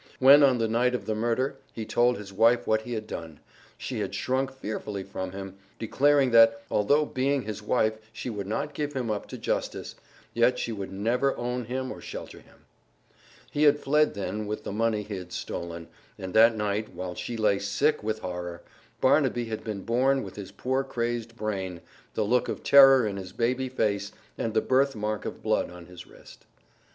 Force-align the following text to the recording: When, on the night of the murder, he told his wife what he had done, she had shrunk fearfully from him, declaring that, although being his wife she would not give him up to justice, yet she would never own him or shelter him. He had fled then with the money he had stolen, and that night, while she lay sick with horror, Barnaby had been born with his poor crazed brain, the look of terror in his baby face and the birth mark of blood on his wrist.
When, 0.17 0.41
on 0.41 0.57
the 0.57 0.67
night 0.67 0.95
of 0.95 1.05
the 1.05 1.13
murder, 1.13 1.57
he 1.73 1.85
told 1.85 2.17
his 2.17 2.33
wife 2.33 2.65
what 2.65 2.81
he 2.81 2.93
had 2.93 3.05
done, 3.05 3.39
she 3.77 3.99
had 3.99 4.15
shrunk 4.15 4.51
fearfully 4.51 5.03
from 5.03 5.31
him, 5.31 5.57
declaring 5.77 6.31
that, 6.31 6.63
although 6.71 7.05
being 7.05 7.43
his 7.43 7.61
wife 7.61 7.99
she 8.11 8.27
would 8.27 8.47
not 8.47 8.73
give 8.73 8.93
him 8.93 9.11
up 9.11 9.27
to 9.27 9.37
justice, 9.37 9.93
yet 10.33 10.57
she 10.57 10.71
would 10.71 10.91
never 10.91 11.37
own 11.37 11.65
him 11.65 11.91
or 11.91 12.01
shelter 12.01 12.39
him. 12.39 12.65
He 13.51 13.61
had 13.61 13.77
fled 13.77 14.15
then 14.15 14.47
with 14.47 14.63
the 14.63 14.71
money 14.71 15.03
he 15.03 15.17
had 15.17 15.31
stolen, 15.31 15.87
and 16.17 16.33
that 16.33 16.57
night, 16.57 16.95
while 16.95 17.13
she 17.13 17.37
lay 17.37 17.59
sick 17.59 18.01
with 18.01 18.21
horror, 18.21 18.63
Barnaby 19.01 19.45
had 19.49 19.63
been 19.63 19.83
born 19.83 20.23
with 20.23 20.35
his 20.35 20.51
poor 20.51 20.83
crazed 20.83 21.35
brain, 21.37 21.79
the 22.15 22.25
look 22.25 22.49
of 22.49 22.63
terror 22.63 23.05
in 23.05 23.17
his 23.17 23.33
baby 23.33 23.69
face 23.69 24.11
and 24.35 24.55
the 24.55 24.61
birth 24.61 24.95
mark 24.95 25.25
of 25.25 25.43
blood 25.43 25.69
on 25.69 25.85
his 25.85 26.07
wrist. 26.07 26.47